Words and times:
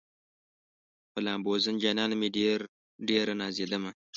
په 1.11 1.19
لامبوزن 1.25 1.75
جانان 1.83 2.11
مې 2.19 2.27
ډېره 3.07 3.33
نازېدمه 3.41 3.91